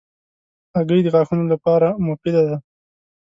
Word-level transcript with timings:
هګۍ 0.77 0.99
د 1.03 1.07
غاښونو 1.13 1.45
لپاره 1.53 1.87
مفیده 2.05 2.41
ده. 2.49 2.57